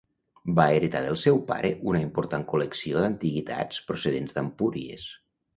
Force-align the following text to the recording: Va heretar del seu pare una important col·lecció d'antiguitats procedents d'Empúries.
Va 0.59 0.63
heretar 0.77 1.01
del 1.07 1.19
seu 1.23 1.37
pare 1.51 1.71
una 1.91 2.01
important 2.05 2.45
col·lecció 2.53 3.05
d'antiguitats 3.05 3.85
procedents 3.93 4.39
d'Empúries. 4.39 5.07